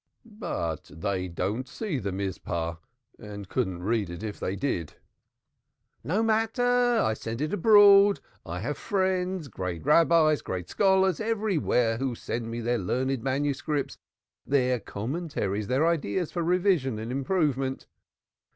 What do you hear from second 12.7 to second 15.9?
learned manuscripts, their commentaries, their